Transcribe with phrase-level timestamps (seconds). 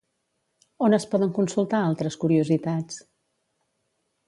[0.87, 2.99] On es poden consultar altres curiositats?